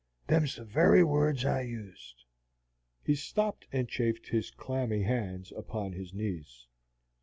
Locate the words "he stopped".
3.03-3.67